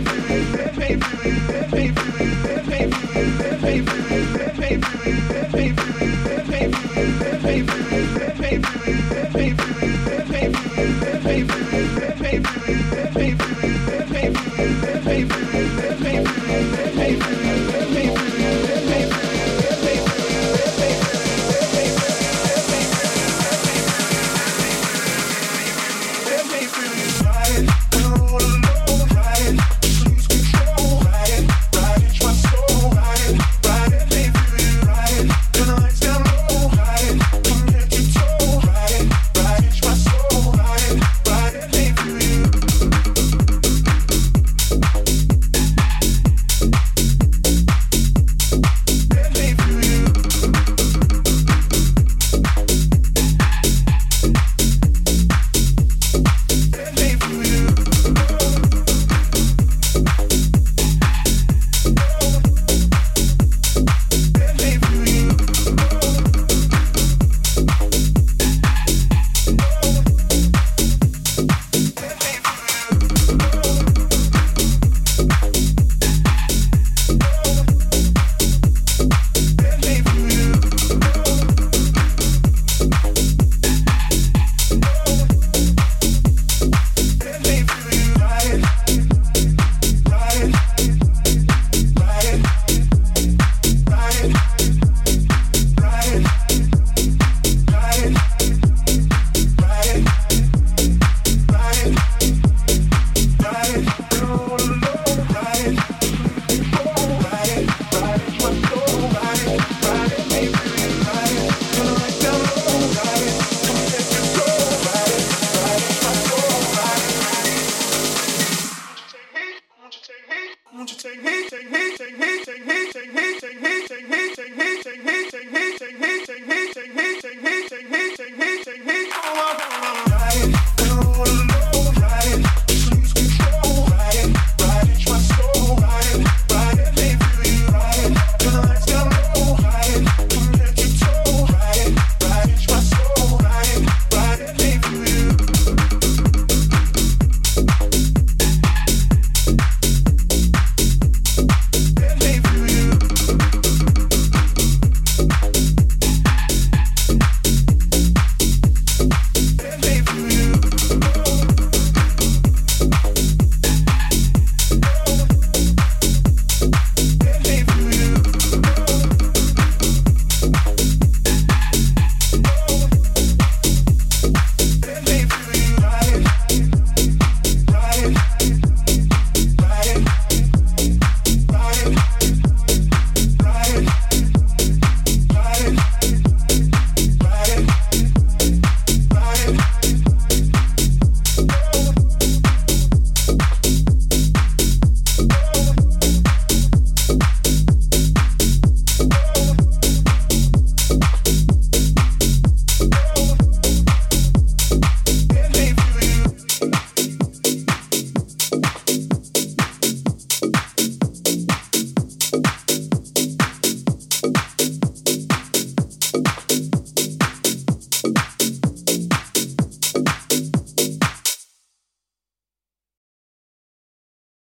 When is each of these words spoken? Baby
Baby 0.00 1.23